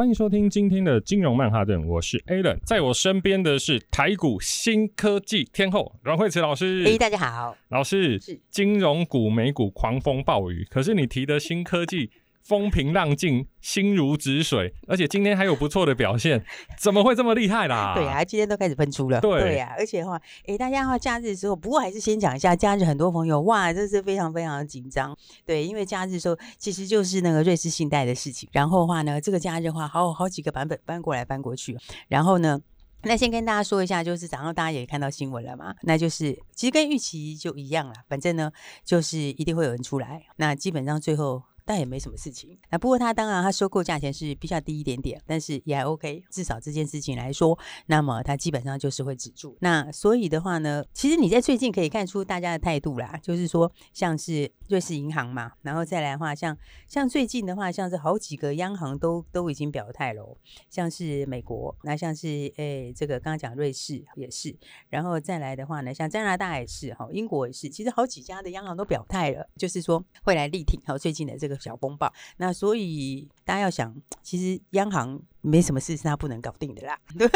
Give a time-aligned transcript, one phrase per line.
[0.00, 6.82] 欢迎收听今天的金融曼哈顿，我是 Alan，在我身边的是台股新科技天后阮惠慈老师。
[6.86, 12.10] 哎，大家好，老师是金融股美股狂风暴雨，可是你提的新科技。
[12.42, 16.44] 风平浪静，心如止水，而且今天还有不错的表现，
[16.78, 17.94] 怎么会这么厉害啦？
[17.94, 19.20] 对啊，今天都开始喷出了。
[19.20, 25.16] 对，对啊，而且的话，哎、欸，大家的话假日的时候，不过还是先讲一下假日，很多朋友哇，这是非常非常的紧张。
[25.44, 31.76] 对，因为假日的时候其实就是那个瑞士信贷的事情，然后的话呢，这个假日的话，好好几个版本搬过来搬过去，
[32.08, 32.58] 然后呢，
[33.02, 38.50] 那先跟大家说一下，就是早上大家也看到新闻了嘛，那就是其实跟预期就一样了，反正呢，
[38.84, 41.42] 就是一定会有人出来，那基本上最后。
[41.70, 42.58] 但也没什么事情。
[42.68, 46.20] 那不过他当然他收购价钱是比较低一点点，但是也还 OK。
[46.28, 49.56] 至少这件事情来说，那么他基本上就是会止住。
[49.60, 56.56] 那所以的话呢，其实你在最近可以看出大家的态度啦，就是说像是瑞士银行嘛，然后再来的话，像
[56.88, 60.36] 像最近的话，像是好几个央行都都已经表态了，
[60.70, 64.56] 像是美国，那像是诶这个刚刚讲瑞士也是，
[64.88, 71.60] 然后再来的话呢，像加拿大也是哈，英国也是，其实好几家的央行都表态了，就是说会来力挺好最近的这个。
[71.60, 75.20] 小风暴，那所以大家要想，其实央行。
[75.42, 77.28] 没什么事是他不能搞定的啦， 对，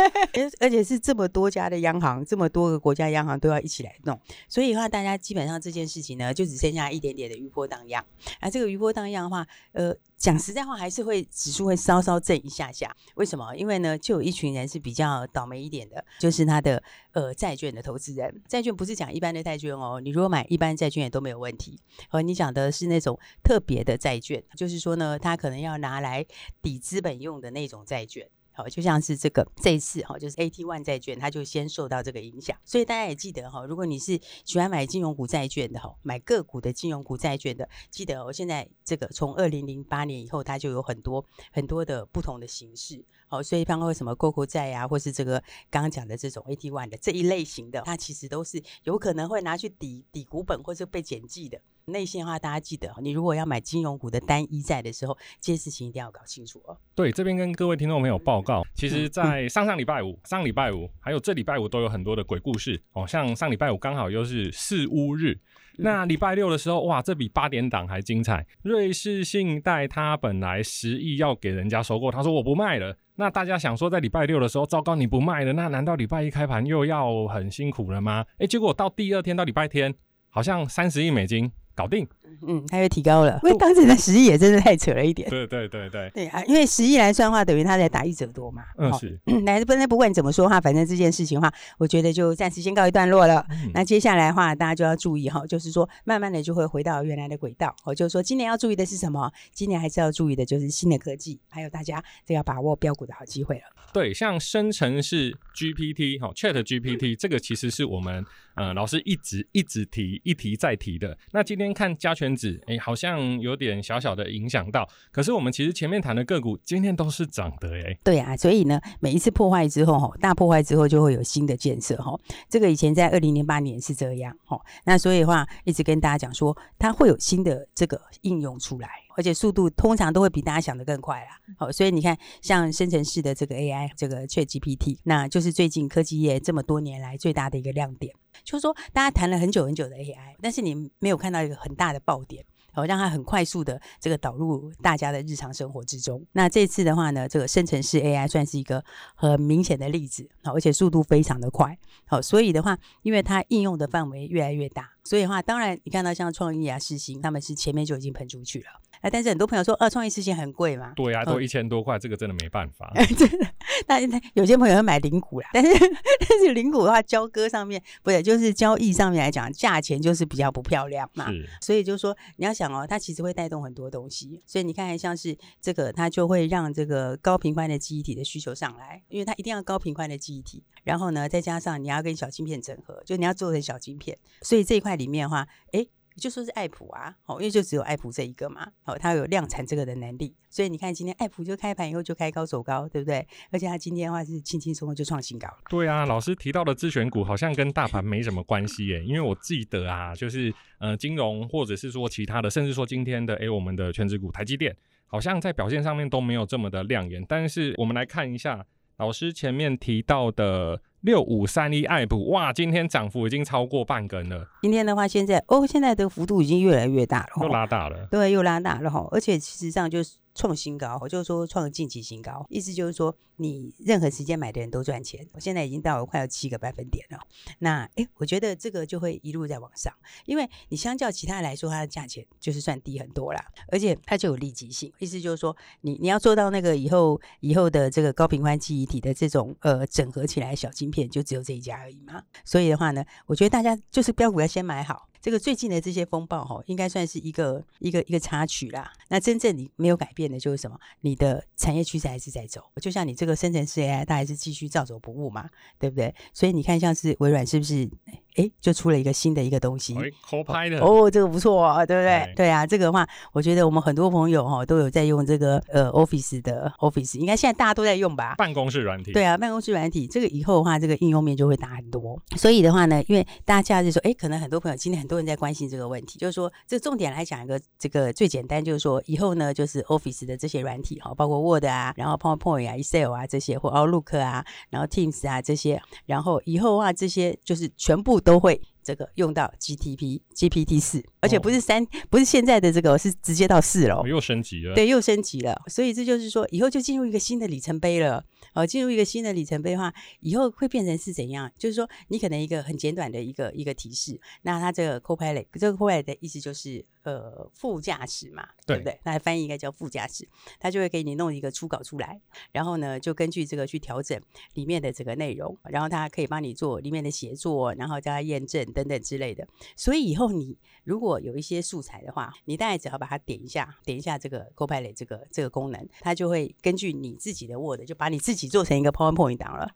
[0.60, 8.04] 而且是这么多家的央行，这么多个国家央行都要一起来弄，所以的话，大家基本上这件事情呢，就只剩下一点点的余波荡漾。
[8.40, 12.94] 而这个余波荡漾的话，呃，讲实在话，还是会指数会稍稍震一下下。
[13.16, 13.54] 为什么？
[13.54, 18.42] 因为呢，就有一群人是比较倒霉一点的，就是他的呃债券的投资人。
[18.48, 21.78] 债券不是讲一般的债券哦，你如果买一般债券也都没有问题。
[22.08, 26.24] 和你讲的是那种特别的债券，就是说呢，他可能要拿来
[26.62, 27.84] 抵资本用的那种。
[27.84, 32.56] 债券，好，就像是这个这一次哈，就是 AT1 债券，它就先受到这个影响。
[32.64, 43.04] 所以大家也记得哈，如果你是喜欢买金融股债券的哈，买个股的金融股债券的，记得哦，现在这个从二零零八年以后，它就有很多很多的不同的形式。
[43.26, 51.60] 好，所以包括什么 COCO 债啊，或是这个刚刚讲的这种 AT1 的这一类型的，它其实都是有可能会拿去抵抵股本或是被减记的。
[51.86, 56.76] 内线的话，大家记得，你如果要买金融股的单一债的时候，这些事情一定要搞清楚哦。
[56.94, 63.06] 对，这边跟各位听众朋友报告，其实，在上上礼拜五、上礼拜五还有这礼拜五都有很多的鬼故事哦。
[63.06, 65.38] 像上礼拜五刚好又是四乌日，
[65.76, 68.46] 那礼拜六的时候，哇，这比八点档还精彩。
[68.62, 72.96] 瑞士信贷它本来十亿要给人家收购，他说我不卖了。
[73.16, 78.24] 那大家想说，在礼拜六的时候，糟糕，你不卖了，那难道礼拜一开盘又要很辛苦了吗？
[78.38, 79.94] 哎，结果到第二天到礼拜天，
[80.30, 81.52] 好像三十亿美金。
[81.74, 82.08] 搞定，
[82.46, 85.28] 嗯，它又提高了，因为当时的十亿也真的太扯了一点。
[85.30, 88.62] 对对对对，对啊，因为十亿来算的话，等于他在打一折多嘛。
[88.78, 89.18] 嗯，是。
[89.42, 93.46] 那不那不管你怎么说话，反正这件事情的话，我觉得就暂时先告一段落了。
[93.50, 97.74] 嗯、那接下来的话，大家就要注意哈，就是说慢慢的就会回到原来的轨道。
[97.84, 99.30] 我就是说，今年要注意的是什么？
[99.52, 103.62] 今年还是要注意的就是新的科技，还有大家这要把握标股的好机会了。
[103.92, 108.24] 对，像生成式 GPT 哈，Chat GPT 这个其实是我们
[108.54, 111.18] 呃老师一直一直提一提再提的。
[111.32, 111.74] 那今天。
[111.74, 114.88] 看加权指，哎、欸，好像有点小小的影响到。
[115.10, 117.98] 可是我们其实前面谈的个股今天都是涨的、欸，哎。
[118.04, 122.18] 对啊，所以呢，每一次破坏之后，哈，大破坏之后就会有新的建设，哈。
[122.48, 124.60] 这个以前在二零零八年是这样，哈。
[124.84, 131.38] 那所以的话，一直跟大家讲说，它会有新的这个应用出来，而且速度通常都会比大家想的更快啦。
[131.58, 138.14] 好，所以你看，像生成式的这个 AI，这个 ChatGPT，那就是最近科技业这么多年来最大的一个亮点。
[138.42, 146.24] 就是说，大家谈了很久很久的 AI，但是你没有看到一个很大的爆点，好，让它很快速的这个导入大家的日常生活之中。
[146.32, 148.84] 那这次的话呢，这个生成式 AI 算是一个
[149.14, 158.66] 很明显的例子，好，而且速度非常的快，好，所以的话，因为它应用的范围越来越大，所以的话，当然你看到像创意啊、世芯，他们是前面就已经喷出去了。
[159.04, 160.94] 啊，但是很多朋友说，呃、啊，创意世芯很贵嘛？
[160.96, 162.90] 对呀、啊，都一千多块，嗯、这个真的没办法。
[163.18, 163.46] 真的，
[163.86, 164.00] 那
[164.32, 165.70] 有些朋友会买零股啦，但是
[166.26, 171.30] 但是零股的话，交割上面不对，就是交易上面来讲，价钱就是比较不漂亮嘛。
[171.30, 174.42] 是所以就是说，你要想哦，它其实会带动很多东西。
[174.46, 180.64] 所以你看，像是这个，它就会让这个高频宽的记忆体的需求上来，因为它一定要高频宽的记忆体。
[180.82, 185.88] 然后呢，再加上你要跟小晶片整合，就你要做成小晶片，所以这一块里面的话，诶
[186.20, 193.26] 就说是爱普啊，哦，因为就只有爱普这一个嘛，哦，它有量产这个的能力，所以你看今天爱普就开盘以后就开高走高，对不对？
[193.50, 195.58] 而且它今天的话是轻轻松松就创新高了。
[195.68, 204.76] 对啊，老师提到的自选股好像跟大盘没什么关系耶，因为我记得啊，就是呃金融或者是说其他的，甚至说今天的诶我们的权值股台积电，
[205.06, 207.24] 好像在表现上面都没有这么的亮眼。
[207.28, 208.64] 但是我们来看一下
[208.98, 210.80] 老师前面提到的。
[211.04, 214.48] 六五三一爱普，哇，今天涨幅已经超过半根了。
[214.62, 218.08] 今天的话，现在哦，现在的幅度已经越来越大了，又拉大了。
[218.10, 220.16] 对，又拉大了哈，而且事实上就是。
[220.34, 225.26] 创新高，我就是说创近期新高，意思就是说你任何时间买的人都赚钱。
[225.32, 227.18] 我现在已经到了快要七个百分点了，
[227.60, 229.92] 那诶，我觉得这个就会一路在往上，
[230.26, 242.22] 因为你相较其他来说，它的价钱就是算低很多啦，而且它就有立即性，意思就是说你你要做到那个以后以后的这个高频宽记忆体的这种呃整合起来小晶片，就只有这一家而已嘛。
[242.44, 245.08] 所以的话呢，我觉得大家就是标股要先买好。
[245.24, 248.92] 这个最近的这些风暴哈，应该算是一个一个一个插曲啦。
[249.08, 250.78] 那真正你没有改变的就是什么？
[251.00, 255.48] 你的产业趋势还是在走，就像你这个生成式 AI，它还是继续照走不误嘛，
[255.78, 256.14] 对不对？
[256.34, 257.88] 所以你看，像是微软是不是？
[258.34, 259.94] 哎，就出了一个新的一个东西
[260.28, 262.24] ，Copilot 哦，这个不错啊，对不对？
[262.26, 268.34] 对，对啊，这个的话，我觉得我们很多朋友哈、哦、都有在用这个呃 Office 的 Office，应该现在大家都在用吧？
[268.36, 269.12] 办公室软体。
[269.12, 272.20] 对啊，办公室软体，这个以后的话，这个应用面就会大很多。
[272.36, 288.60] 所以的话呢，因为大家就说，哎，可能很多朋友今天很多人在关心这个问题，就是说，这重点来讲一个这个最简单，就是说以后呢，就是 Office 的这些软体哈，包括 Word 啊，然后 PowerPoint 啊、Excel 啊这些，或 Outlook 啊，然后 Teams 啊这些，然后以后的话这些就是全部都会。
[288.84, 294.74] 这个用到 GTP GPT 四，而且不是三，哦，不是现在的这个，是直接到四了，又升级了。
[294.74, 295.60] 对，又升级了。
[295.66, 298.24] 所以这就是说，以后就进入一个新的里程碑了。
[298.52, 301.50] 哦，进入一个新的里程碑的话，以后会变成是怎样？
[301.58, 306.84] 就是说，你可能一个很简短的一个一个提示，那它这个 Copilot，这个 Copilot 的意思就是。
[307.04, 308.98] 呃，副驾驶嘛，对，对不对？
[309.04, 310.26] 那翻译应该叫副驾驶，
[310.58, 312.18] 他就会给你弄一个初稿出来，
[312.50, 314.18] 然后呢，就根据这个去调整
[314.54, 319.46] 里面的这个内容，然后他可以帮你做里面的写作，然后加验证等等之类的。
[319.74, 329.70] 所以以后你如果有一些素材的话，你大概只要把它点一下，点一下这个 Copilot 这个这个功能，它就会根据你自己的 Word，就把你自己做成一个 PowerPoint 档了。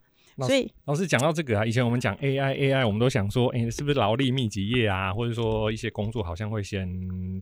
[0.46, 6.88] 所以老师讲到这个啊，以前我们讲 AI AI，我们都想说，哎、欸，是不是劳力密集业啊，或者说一些工作好像会先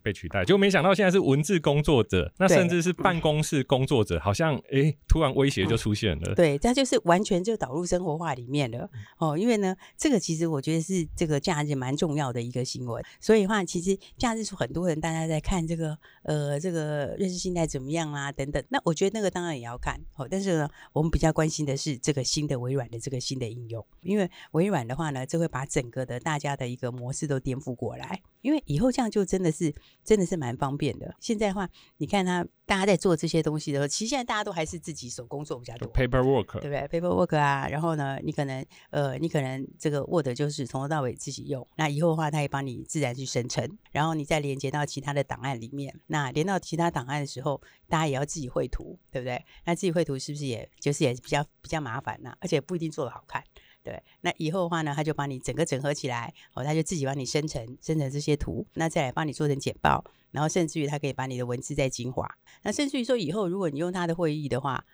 [0.02, 6.34] 被取代，就没想到现在是文字工作者，那甚至是办公室工作者，好像哎、欸，突然威胁就出现了。
[6.34, 8.88] 对，这就是完全就导入生活化里面了
[9.18, 9.36] 哦。
[9.36, 13.04] 因为呢，这个其实我觉得是这个假日蛮重要的一个新闻。
[13.20, 18.64] 所以的话，其实假日是很多人大家在看这个呃这个认识信贷怎么样啊等等。
[18.70, 22.85] 那我觉得那个当然也要看哦，但是呢，我们比较关心的是这个新的微软。
[22.88, 28.22] 的这个新的应用，因为微软的话呢，就会把整个的大家的一个模式都颠覆过来。
[28.46, 31.12] 因为以后这样就真的是真的是蛮方便的。
[31.18, 41.66] 现在的话，你看他大家在做这些东西的时候，其实现在大家都还是自己手工做比较多，paperwork，对不对？paperwork 啊，然后呢，你可能呃，你可能这个 Word 就是从头到尾自己用。
[41.74, 45.92] 那以后的话，它也帮你自然去生成，然后你再连接到其他的档案里面。
[46.06, 49.44] 那连到其他档案的时候，大家也要自己绘图，对不对？
[49.64, 52.32] 那自己绘图是不是也就是也比较比较麻烦呢？
[52.38, 53.42] 而且不一定做得好看。
[53.86, 62.28] 对，那以后的话呢，他就把你整个整合起来，哦，他就自己帮你生成生成这些图，那再来帮你做成简报，然后甚至于他可以把你的文字再精华，
[62.64, 64.84] 那甚至于说以后如果你用他的会议的话，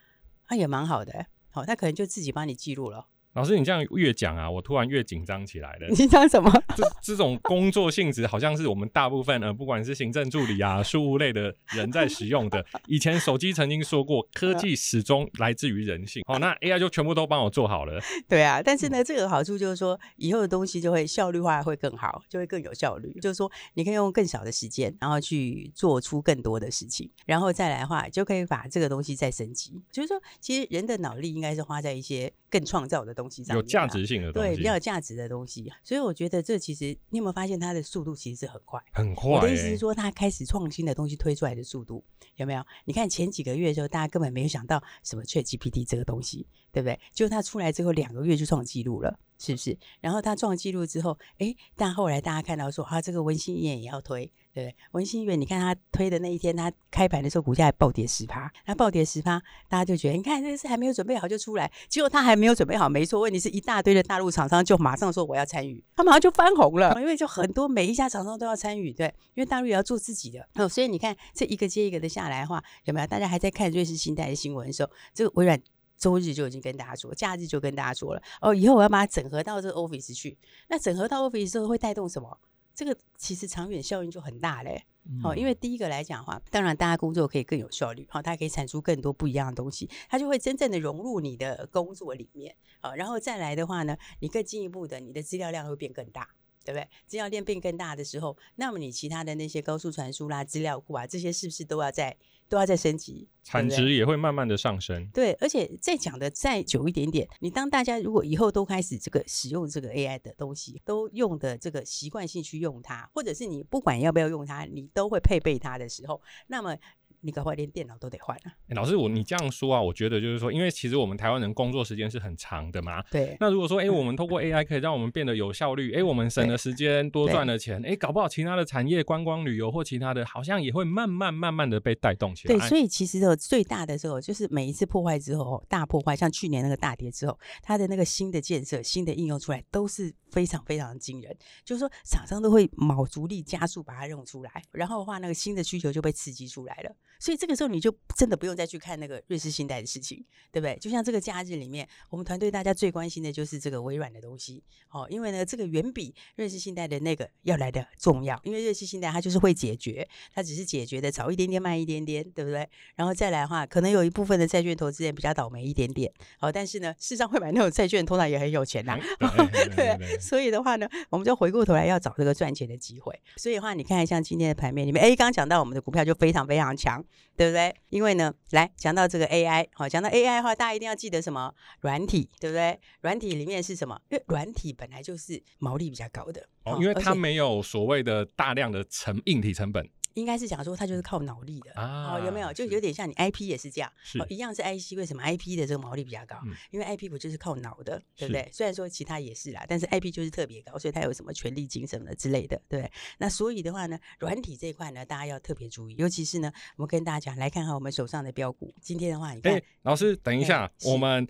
[0.51, 3.07] 那也蛮好的，好，他可能就自己帮你记录了。
[3.35, 5.87] 老师，你这样越讲啊，我突然越紧张起来了。
[5.89, 6.53] 你紧张什么？
[6.77, 12.63] 这这种工作性质，好像是我们大部分呃，不管是行政助理啊、事务类的人在使用的。
[12.87, 16.23] 以前手机曾经说过，科技始终来自于人性。
[16.27, 17.99] 好，那 AI 就全部都帮我做好了。
[18.29, 23.11] 对啊，但是呢，这个好处就是说，以后的东西就会效率化会更好，就会更有效率。
[23.23, 29.83] 就是说，你可以用更少的时间，然后去做出更多的事情，然后再来的话，就可以把这个东西再升级。
[29.91, 35.73] 就是说，其实人的脑力应该是花在一些更创造的东西上面，有价值性的东西，对，比较有价值的东西。
[35.83, 39.37] 所以我觉得这其实你有没有发现它的速度其实是很快，很快、欸。
[39.37, 42.05] 我的意思是说，它开始创新的东西推出来的速度
[42.37, 42.63] 有没有？
[42.85, 47.01] 你看前几个月的时候，大家根本没有想到什么 ChatGPT 这个东西，对不对？
[47.15, 49.79] 就它出来之后两个月就创纪录了，是不是？
[50.03, 54.31] 然后它创纪录之后，哎，但后来大家看到说，啊，这个文心一言也要推。
[54.55, 73.07] 对，文心一言，你看他推的那一天，他开盘的时候股价还暴跌十趴，那暴跌十趴，大家就觉得，你看这个是还没有准备好就出来，结果他还没有准备好，没错，问题是一大堆的大陆厂商就马上说我要参与，他马上就翻红了，因为就很多每一家厂商都要参与，对，因为大陆也要做自己的，哦，所以你看这一个接一个的下来的话，有没有？
[73.07, 75.59] 大家还在看瑞士信贷的新闻的时候，这个微软
[75.97, 80.37] 周日就已经跟大家说，假日就跟大家说了，哦，以后我要把它整合到这个 Office 去，
[80.69, 82.39] 那整合到 Office 之后会带动什么？
[82.75, 84.85] 这个其实长远效应就很大嘞。
[85.23, 96.29] 好、嗯，因为第一个来讲的话，当然大家工作可以更有效率，好，它可以产出更多不一样的东西，它就会真正的融入你的工作里面，好，然后再来的话呢，你更进一步的，你的资料量会变更大。
[96.65, 96.89] 对不对？
[97.09, 102.17] 资料量变更大的时候，那么你其他的那些高速传输啦、资料库啊，这些是不是都要再
[102.53, 103.27] 都要再升级？
[103.43, 105.09] 产值也会慢慢的上升。
[105.13, 116.77] 对，而且再讲的再久一点点，你当大家如果以后都开始这个使用这个 AI 的东西，都用的这个习惯性去用它，或者是你不管要不要用它，你都会配备它的时候，那么。
[117.25, 118.53] 你搞坏连电脑都得换啊！
[118.69, 123.01] 欸、老师，我你这样说啊，我觉得就是说，因为其实我们台湾人工作时间是很长的嘛。
[123.11, 123.37] 对。
[123.39, 132.59] 那如果说，哎、欸，我们透过 AI 可以让我们变得有效率，哎、欸，我们省了时间，多赚了钱，哎、欸，搞不好其他的产业、观光旅游或其他的，好像也会慢慢慢慢的被带动起来。
[132.59, 141.37] 对，所以其实有最大的时候，就是每一次破坏之后，大破坏，像去年那个大跌之后，它的那个新的建设、新的应用出来，都是非常非常惊人。
[141.65, 146.97] 就是说，厂商都会卯足力加速把它用出来，然后的话，那个新的需求就被刺激出来了。
[147.23, 147.93] 所以这个时候你就。
[148.15, 150.77] 真的不用再去看那个瑞士信贷的事情，对不对？
[150.79, 162.69] 就像这个假日里面，我们团队大家最关心的就是这个微软的东西哦，因为呢，这个远比瑞士信贷的那个要来的重要，因为瑞士信贷它就是会解决，它只是解决的早一点点、慢一点点，对不对？
[162.97, 169.33] 然后再来的话，可能有一部分的债券投资人比较倒霉一点点，好、哦，但是呢，事实上会买那种债券，通常也很有钱呐、啊，
[169.75, 173.19] 对，所以的话呢，我们就回过头来要找这个赚钱的机会。
[173.37, 177.03] 所以的话，你看像今天的盘面里面，哎，刚刚讲到我们的股票就非常非常强，
[177.37, 177.75] 对不对？
[177.89, 181.55] 因为呢，来讲到这个 AI，好，讲到 AI 的话，大家一定要记得什么？
[181.81, 182.79] 软体，对不对？
[183.01, 184.01] 软体里面是什么？
[184.11, 189.89] 因为软体本来就是毛利比较高的，哦，因为它没有所谓的大量的成硬体成本。
[190.15, 192.53] 应该是讲说它就是靠脑力的啊、哦，有没有？
[192.53, 196.37] 就有点像你 IP 也是这样，哦、一样是 IC，为什么 IP 的这个毛利比较高？
[196.45, 198.49] 嗯、因为 IP 不就是靠脑的，对不对？
[198.53, 202.93] 虽然说其他也是啦，但是 IP 就是特别高，所以它有什么权利金什么的之类的，对不对？
[203.19, 208.75] 那所以的话呢，软体这一块呢，大家要特别注意，尤其是呢，我们跟大家讲来看看我们手上的标股。
[208.81, 211.27] 今天的话，你看，欸、老师等一下，我们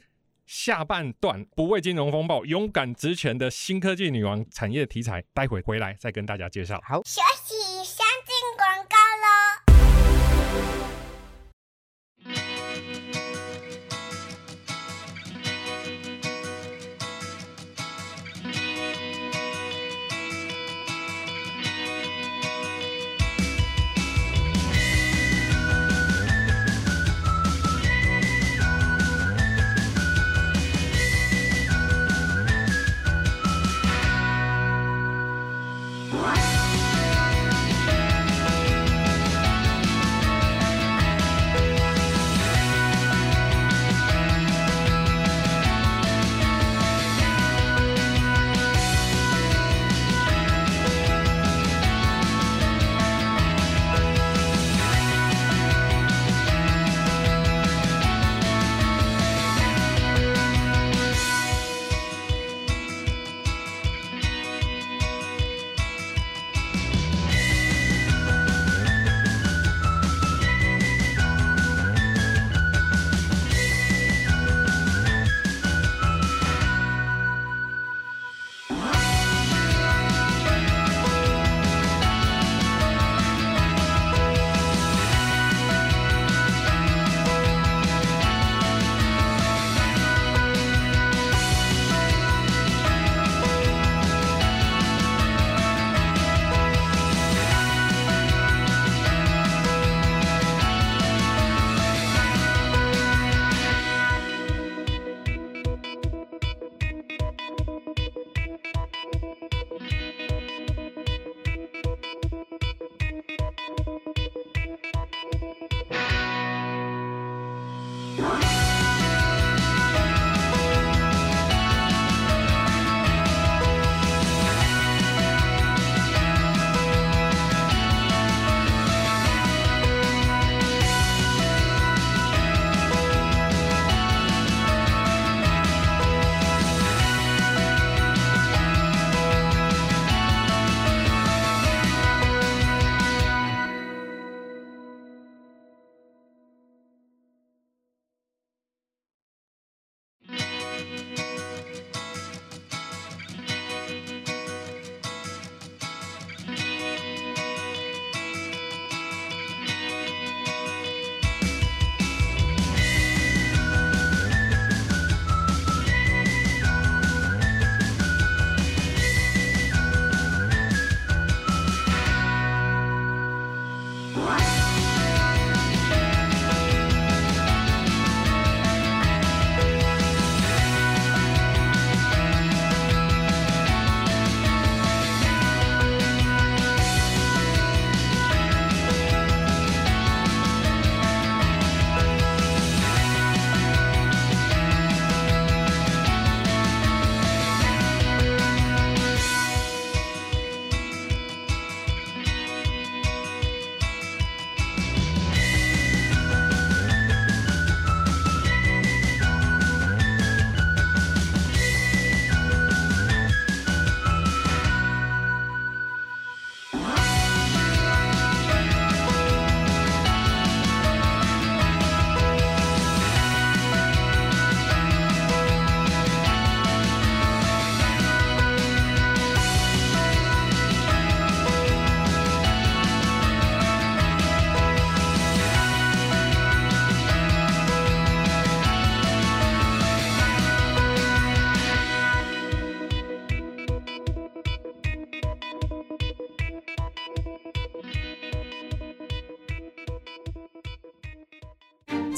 [0.46, 6.80] 下半段不畏金融风暴，勇敢直前的新科技女王产业题材，待会回来再跟大家介绍。
[6.84, 7.81] 好，学习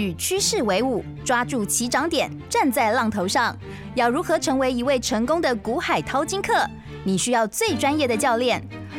[0.00, 3.54] 与趋势为伍，抓住起涨点，站在浪头上。
[3.94, 6.54] 要如何成为一位成功的股海淘金客？
[7.04, 8.66] 你需要最专业的教练。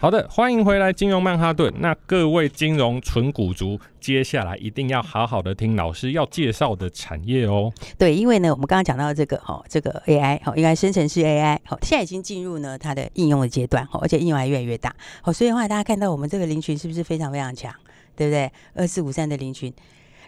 [0.00, 1.70] 好的，欢迎回来金融曼哈顿。
[1.78, 7.70] 那各位金融纯股族，接下来一定要好好的听老师要介绍的产业哦。
[7.98, 14.90] 对，因为呢，我们刚刚讲到这个哈，这个 AI 哈，应该生成式 AI 好，现在已经进入呢它的应用的阶段哈，而且应用还越来越大。
[15.20, 17.70] 好，所以的话，大家看到我们这个林群是不是非常非常强，
[18.16, 18.50] 对不对？
[18.72, 19.70] 二四五三的林群。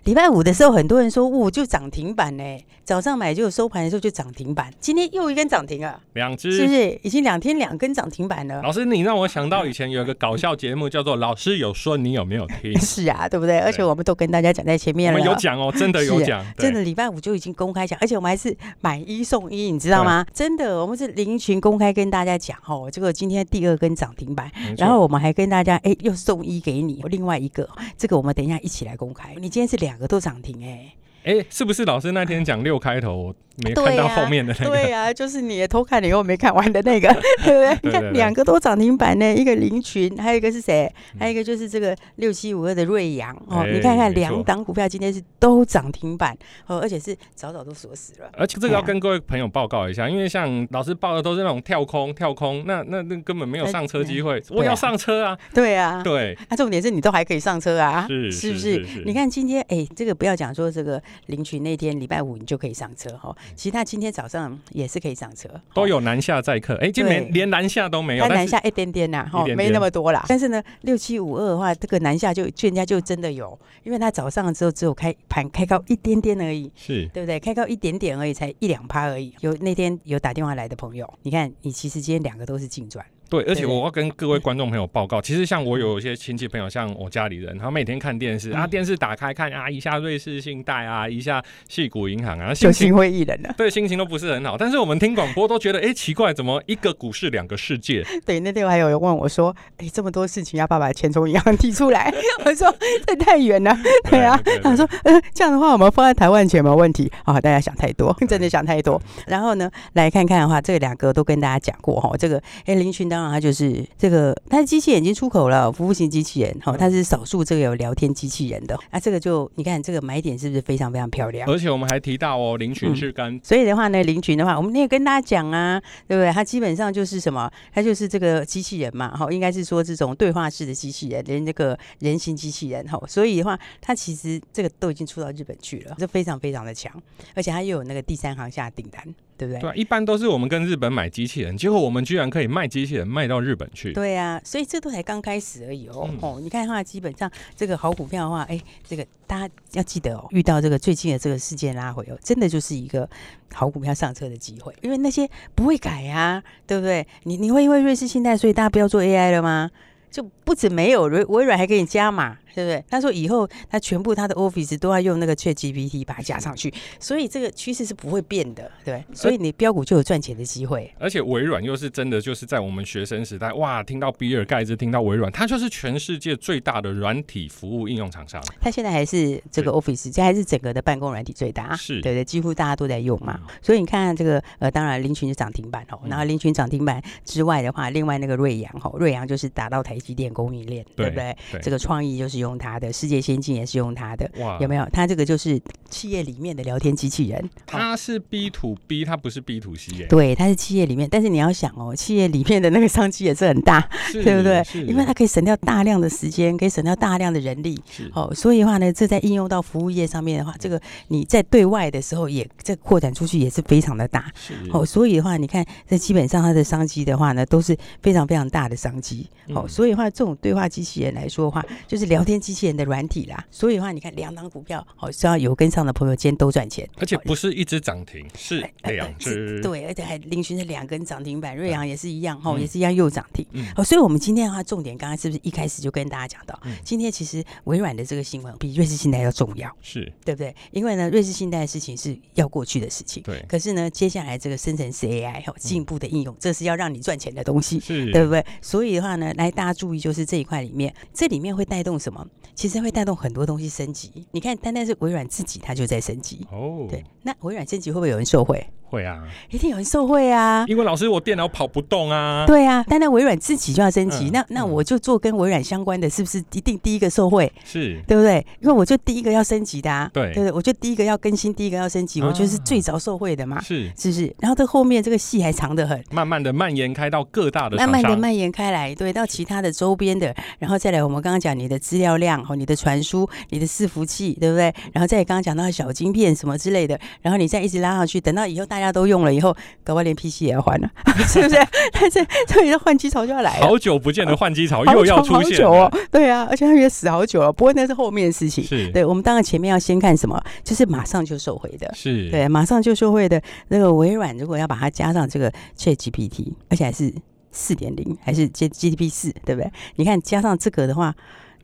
[0.05, 2.43] 礼拜五的时候，很多人说，呜，就涨停板呢。
[2.85, 6.99] 早上买就收盘的时候就涨停板，今天又一根涨停啊，两只是不是？
[7.03, 8.61] 已经两天两根涨停板了。
[8.61, 12.77] 老师，你让我想到以前有一个搞笑节目，叫做《老师有说》，你有没有听？
[12.83, 13.61] 是啊，对不对？
[13.61, 20.27] 而且我们都跟大家讲在前面了，我们有讲哦，真的有讲，真的礼拜五就已经公开讲，而且我们还是买一送一，你知道吗？
[20.35, 29.33] 真的，我们是林群公开跟大家讲哦，这个今天第二根涨停板，然后我们还跟大家哎又送一给你，另外一个这个我们等一下一起来公开。
[29.37, 30.95] 你今天是两两个都涨停哎。
[31.25, 33.35] 哎、是不是老师那天讲六开头？
[33.59, 37.09] 没看到后面的那个，对呀、啊，就是你偷看了以后没看完的那个，
[37.45, 37.79] 对不对？
[37.83, 40.93] 你看两个都涨停板呢，一个林群，还有一个是谁？
[41.19, 43.67] 还有一个就是这个六七五二的瑞阳哦。
[43.67, 46.37] 你看看两档股票今天是都涨停板
[46.67, 48.31] 哦，而且是早早都锁死了。
[48.33, 54.43] 而且这个要跟各位朋友报告一下，因为像老师报的都是那种跳空跳空，那那那根本没有上车机会。
[54.51, 55.39] 我要上车啊！
[55.53, 56.37] 对啊，对。
[56.49, 59.03] 那重点是你都还可以上车啊，是是不是？
[59.05, 63.35] 你看今天哎，这个不要讲说这个林群那天礼拜五你就可以上车哈。
[63.55, 66.75] 其实他今天早上也是可以上车，都有南下载客。
[66.77, 70.25] 哎，今天连南下都没有，他南下一点点呐，哈，没那么多啦。
[70.29, 77.39] 但是呢，六七五二的话，这个南下就人家就真的有，因为他早上的时候只有开盘开高一点点而已，是对不对？
[77.39, 79.35] 开高一点点而已，才一两趴而已。
[79.41, 83.05] 有那天有打电话来的朋友，你看，你其实今天两个都是净赚。
[83.33, 93.55] 对，而且我要跟各位观众朋友报告，其实像我有一些亲戚朋友，像我家里人，他每天看电视啊，电视打开看啊，一下瑞士信贷啊，一下矽谷银行啊，心情会意冷了。
[93.57, 94.59] 对，心情都不是很好。
[94.59, 98.05] 但是我们听广播都觉得，哎，奇怪，怎么一个股市两个世界？
[98.27, 102.13] 对，那天我还有人问我说，哎，这么多事情要爸爸钱从银行提出来，
[102.45, 102.71] 我说
[103.07, 103.75] 这太远了。
[104.11, 107.33] 对啊，他说，呃，这样的话我们放在台湾钱没有问题啊？
[107.41, 109.01] 大家想太多，真的想太多。
[109.27, 113.22] 然后呢，来看看的话，这两个都跟大家讲过哈，这个哎林群当。
[113.31, 118.79] 它就是这个，它的机器人已经出口了，服务型机器人，哈，它是少数这个有聊天机器人的。
[118.91, 121.49] 那、啊、这个就你看，这个买点是不是非常非常漂亮？
[121.49, 126.33] 而且我们还提到哦，林群是跟、嗯，所以的话呢，林群的话，我们那个跟大家讲啊，对不对？
[126.33, 127.51] 它基本上就是什么？
[127.73, 136.93] 它就是这个机器人嘛，哈，应该是说这种对话式的机器人，连这个人形机器人，哈，所以的话，它其实这个都已经出到日本去了，这非常非常的强，
[137.35, 139.03] 而且它又有那个第三行下订单。
[139.43, 139.61] 对不对？
[139.61, 143.93] 对，一般都是我们跟日本买机器人，结果我们居然可以卖机器人卖到日本去。
[143.93, 146.09] 对、啊，所以这都才刚开始而已哦。
[146.11, 153.09] 嗯、哦，你看的话，基本上这个好股票的话，哎，这个大家要记得哦，遇到这个最近的这个事件拉回哦，真的就是一个
[153.53, 157.07] 好股票上车的机会，因为那些不会改啊，对不对？
[157.25, 159.71] 你你会因为瑞士信贷，所以大家不要做 AI 了吗？
[160.11, 162.37] 就不止没有微微软还给你加码。
[162.55, 162.85] 对不对？
[162.89, 169.03] 他说以后他全部他的 Office 都要用那个 ChatGPT 把它加上去，所以这个趋势是不会变的，对。
[169.13, 170.93] 所以你标股就有赚钱的机会。
[170.99, 178.43] 而且微软又是真的，就是在我们学生时代，哇，听到比尔盖茨，听到微软，它就是全世界最大的软体服务应用厂商。
[178.61, 183.41] 它现在还是这个 Office，这还是整个的办公软体最大，是对对，几乎大家都在用嘛。
[183.63, 191.35] 所以你看这个呃，当然林群是涨停板哦，然后林群涨停板之外的话，另外那个瑞阳哦，瑞阳就是打到台积电供应链，对不对？
[191.63, 192.42] 这个创意就是。
[192.43, 194.31] 用它的，世界先进也是用它的。
[194.39, 194.87] 哇，有没有？
[194.93, 197.49] 它这个就是企业里面的聊天机器人。
[197.67, 200.07] 它是 B to B，它不是 B to C 耶。
[200.09, 203.81] 对，它是企业里面，但是你要想哦，企业里面的那个商机也是很大，
[204.13, 204.63] 对不对？
[204.87, 207.81] 因为它可以省掉大量的时间，可以省掉大量的人力。
[208.13, 214.31] 哦，所以的话呢，这在应用到服务业上面的话，这个你在对外的时候也这扩展出去也是非常的大。
[214.73, 219.29] 哦，所以的话，你看这基本上它的商机的话呢，都是非常非常大的商机。
[219.55, 223.45] 哦，所以的话，这种对话机器人来说的话，就是聊天机器人的软体啦。
[223.51, 226.89] 所以的话，你看两档股票，好，只要有跟上的朋友，今天都赚钱。
[226.99, 229.61] 而且不是一只涨停，是两只。
[229.61, 233.47] 对，而且还领军是两根涨停板，瑞阳也是一样，哈，也是一样又涨停。
[233.77, 240.55] 哦，所以我们今天的话，重点刚刚是不是一开始就跟大家讲到，今天其实微软的这个新闻比瑞士信贷要重要，是对不对？
[240.71, 243.45] 因为呢，瑞士信贷的事情是要过去的事情，对。
[243.49, 248.45] 可是呢，接下来这个生成式 AI 哈，进一步的应用，这是要让你赚钱的东西，是，对不对？
[248.61, 252.22] 所以的话呢，来大家注意，就是这一块里面，这里面会带动什么？
[252.55, 254.27] 其实会带动很多东西升级。
[254.31, 256.87] 你看，单单是微软自己，它就在升级哦。
[256.89, 258.67] 对，那微软升级会不会有人受惠？
[258.93, 260.67] 会啊，一定有人受贿啊！
[260.69, 262.45] 因为老师，我电脑跑不动啊。
[262.47, 267.51] 对啊，但那微软自己就要升级，嗯、那那我就做跟微软相关的，是不是一定第一个受贿？
[267.65, 268.47] 是，对不对？
[268.61, 270.11] 因为我就第一个要升级的啊。
[270.13, 273.63] 对，对对，我就第一个要更新，第一个要升级，啊、我就是最早受贿的嘛。
[273.63, 274.37] 是，是不是？
[274.41, 284.71] 然后这后面这个戏还长得很，慢慢的蔓延开到各大的，慢慢的蔓延开来，对，到其他的周边的，然后再来我们刚刚讲你的资料量和你的传输、你的伺服器，对不对？
[284.93, 289.57] 然后再刚刚讲到小晶片什么之类的，然后你再一直拉上去，等到以后大家都用了以后。
[289.85, 290.89] 搞不好连 PC 也要换了，
[291.27, 291.57] 是不是？
[291.93, 293.67] 但是这里的换机潮就要来了。
[293.67, 295.91] 好久不见的换机潮又要出现了。
[296.11, 297.53] 对啊，而且它也死好久了。
[297.53, 298.63] 不过那是后面的事情。
[298.65, 301.91] 是，对，我们当然前面要先看什么，就是马上就收回的。
[301.95, 307.13] 是对，马上就收回的那个微软，如果要把它加上这个 ChatGPT，而且还是
[307.51, 309.71] 四点零，还是 GPT 四，对不对？
[309.97, 311.15] 你看加上这个的话。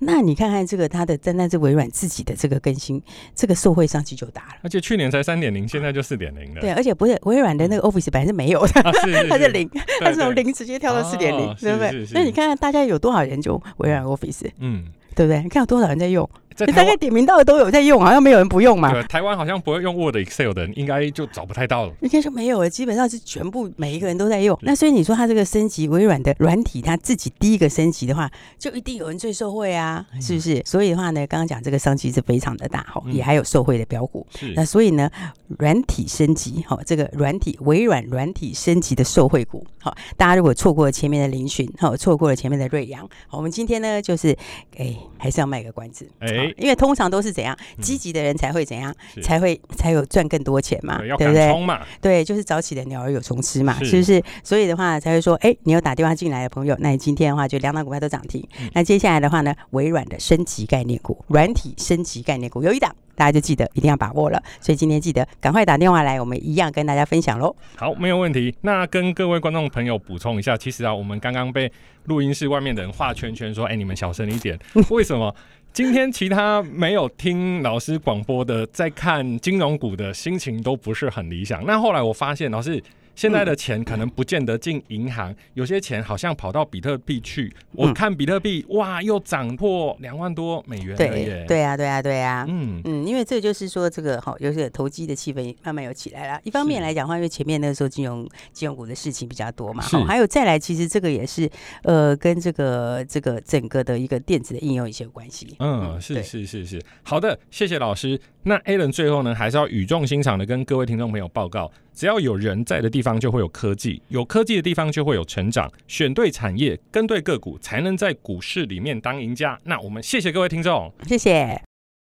[0.00, 3.02] 那你看看这个，它的单单是微软自己的这个更新，
[3.34, 4.54] 这个受惠商机就大了。
[4.62, 6.60] 而且去年才三点零，现在就四点零了。
[6.60, 9.68] 对，而且不是微软的那个 Office 本来是没有的，啊、是是是它是零，
[10.00, 12.06] 它是从零直接跳到四点零，对不对？
[12.12, 14.84] 那你看看大家有多少人用微软 Office，嗯，
[15.14, 15.42] 对不对？
[15.42, 16.28] 你看有多少人在用？
[16.66, 18.92] 你大概点名到的都有在用，好像没有人不用嘛。
[18.92, 21.92] 对，台湾好像不会用 Word、Excel 的人，应该就找不太到了。
[22.00, 24.58] 应该说没有，基本上是全部每一个人都在用。
[24.62, 30.62] 那所以你说它这个升级微软的软体，它自己第一个升级的话，就一定有人最受惠啊，是不是？
[30.64, 34.26] 所以的话呢，刚刚讲这个商机是非常的大哈，也还有受惠的标股。
[34.54, 35.10] 那所以呢，
[35.58, 44.36] 软体升级哈，这个软体微软软体升级的受惠股，好，大家如果错过了前面的凌讯，哈，错过了前面的瑞阳，我们今天呢就是，
[44.76, 47.28] 哎，还是要卖个关子，哎，因为通常都是。
[47.38, 50.98] 怎样积极的人才会怎样，才会才有赚更多钱嘛？
[51.18, 51.54] 对不对？
[52.00, 54.20] 对，就是早起的鸟儿有虫吃嘛，是不是？
[54.42, 58.42] 所以的话才会说，哎，你有打电话进来的朋友，那你今天的话就两档股票都涨停。
[58.72, 64.42] 那接下来的话呢，微软的升级概念股，软体升级概念股有一档，大家就记得一定要把握了。
[64.60, 67.54] 所以今天记得赶快打电话来，我们一样跟大家分享喽。
[67.76, 68.52] 好，没有问题。
[68.62, 71.70] 那跟各位观众朋友补充一下，其实啊，我们刚刚被
[72.06, 74.58] 录音室外面的人画圈圈，说，哎，你们小声一点，
[74.90, 75.32] 为什么？
[75.72, 81.64] 今天其他没有听老师广播的，在看金融股的心情都不是很理想。
[81.64, 82.82] 那后来我发现，老师。
[83.18, 87.52] 现在的钱可能不见得进银行，有些钱好像跑到比特币去。
[87.72, 91.44] 我看比特币，哇，又涨破两万多美元了耶！
[91.44, 96.40] 对对啊，对啊，对啊，嗯嗯，因为这就是说，这个好，有些投机的气氛慢慢有起来了。
[96.44, 101.50] 一方面来讲的话，因为前面那个时候金融金融股的事情比较多嘛，好，还有再来，其实这个也是
[101.82, 105.56] 呃，跟这个这个整个的一个电子的应用一些有关系。
[105.58, 108.20] 嗯，是是是是，好的，谢谢老师。
[108.44, 111.68] 那 Alan 最后呢，还是要语重心长的跟各位听众朋友报告。
[111.92, 115.70] 只要有人在的地方，就会有科技；有科技的地方，就会有成长。
[115.86, 119.56] 选对产业，跟对个股，才能在股市里面当赢家。
[119.62, 121.30] 那我们谢谢各位听众，谢谢。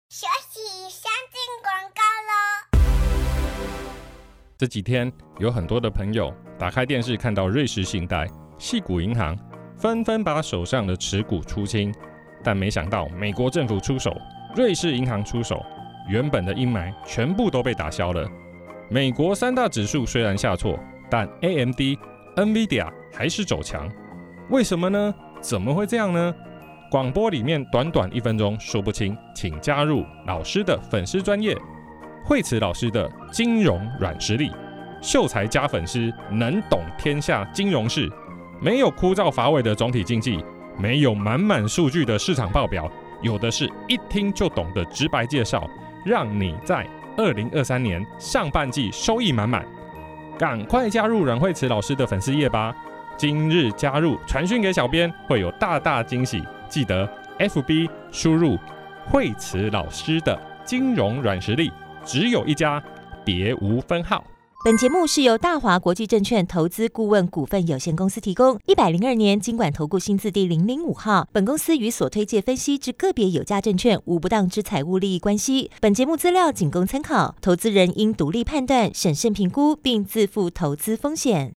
[0.09, 2.81] 学习，先进广告喽。
[4.57, 8.27] 这几天有很多的朋友打开电视，看到瑞士信贷、
[8.57, 9.37] 系股银行
[9.77, 11.93] 纷纷把手上的持股出清，
[12.43, 14.11] 但没想到美国政府出手，
[14.55, 15.65] 瑞士银行出手，
[16.09, 18.29] 原本的阴霾全部都被打消了。
[18.93, 20.77] 美国三大指数虽然下挫，
[21.09, 21.97] 但 AMD、
[22.35, 23.89] NVIDIA 还是走强，
[24.49, 25.15] 为什么呢？
[25.39, 26.35] 怎么会这样呢？
[26.89, 31.57] 广播里面短短一分钟说不清，请加入老师的粉丝专业，
[32.25, 34.51] 惠慈老师的金融软实力，
[35.01, 38.11] 秀才加粉丝能懂天下金融事，
[38.59, 40.43] 没有枯燥乏味的总体经济，
[40.77, 45.65] 没有满满数据的市场报表，有的是一听就懂的直白介绍，
[46.03, 46.85] 让你在。
[47.17, 49.65] 二零二三年上半季收益满满，
[50.37, 52.73] 赶快加入阮慧慈老师的粉丝页吧！
[53.17, 56.43] 今日加入，传讯给小编会有大大惊喜。
[56.69, 58.57] 记得 FB 输入
[59.05, 61.71] 慧慈老师的金融软实力，
[62.05, 62.81] 只有一家，
[63.25, 64.23] 别无分号。
[64.63, 68.59] 本节目是由大华国际证券投资顾问股份有限公司提供。
[68.67, 71.27] 一百零二年经管投顾新字第零零五号。
[71.31, 75.71] 本公司与所推介分析之个别有价证券无不当之财务利益关系。
[75.79, 81.49] 本节目资料仅供参考，投资人应独立判断、审慎评估，并自负投资风险。